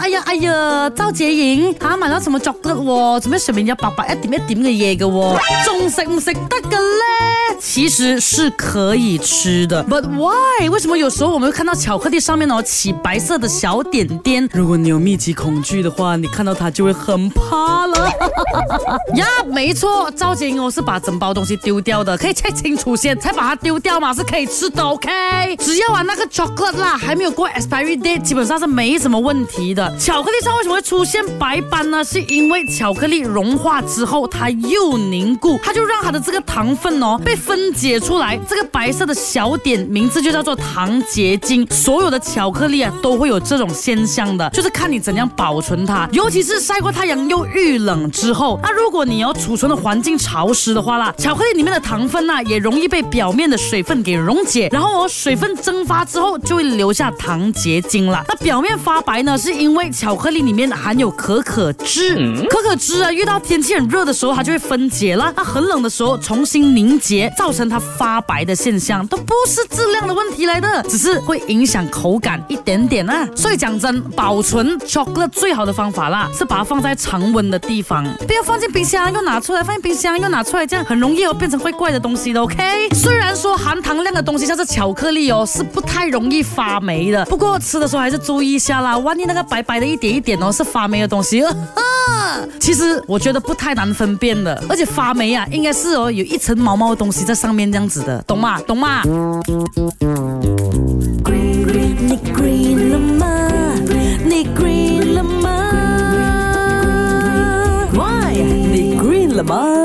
[0.00, 5.38] 哎呀哎呀，周姐影吓埋啦，仲冇作得喎，做咩上面有白白一点一点嘅嘢嘅喎？
[5.64, 7.56] 仲食唔食得嘅咧？
[7.60, 10.68] 其实是可以吃的，but why？
[10.68, 14.46] 为什么有时候我们会看到巧克力上面哦起白色的小点点？
[14.52, 18.10] 如果你有密集恐惧的话，你看到它就会很怕啦。
[19.16, 25.08] 呀，没错，赵杰莹我是把整包东西丢掉的，可以 check 清楚先，才把它丢掉嘛，是可以吃的，OK？
[25.58, 29.83] 只要啊那个 chocolate 啦，还没有过 expiry date，基本上是没什么问题的。
[29.98, 32.02] 巧克力上为什么会出现白斑呢？
[32.02, 41.66] 是因为巧克力融化之后，它又凝固，它就让它的这个糖分哦被分解出来，这个白色的小点名字就叫做糖结晶。
[41.70, 58.24] 所有的巧克力啊都会有这种现象的，就是看你怎样保存它，尤其是晒过太阳又遇冷之后，那如果你要储存的环境潮湿的话啦，巧克力里面的糖分呐也容易被表面的水分给溶解，然后哦水分蒸发之后就会留下糖结晶了。
[58.28, 62.14] 那表面发白呢是因因为巧克力里面含有可可脂，
[62.50, 73.26] 可可脂啊，遇到天气很热的时候，它就会分解了；，那很冷的时候重新凝结，造成它发白的现象，都不是质量的问题来的，只是会影响口感一点点啊。
[73.34, 82.42] 所以讲真，保存 chocolate 最好的方法啦，是把它放在常温的地方，不要放进冰箱又拿出来，放进冰箱又拿出来，这样很容易哦变成会怪的东西的。
[82.42, 89.42] OK，虽然说含糖量的东西像是巧克力哦，是不太容易发霉的，不过吃的时候还是注意一下啦，万一那个。
[89.54, 91.40] 白白的，一点一点哦，是发霉的东西。
[91.44, 91.52] 啊，
[92.58, 98.60] 其实我觉得不太难分辨的，而且发霉啊，应该是哦，有一层毛毛的东西在上面这样子的，懂吗？
[98.62, 99.02] 懂吗？
[99.04, 99.12] 你
[102.10, 102.16] 你
[108.96, 109.83] y 你 e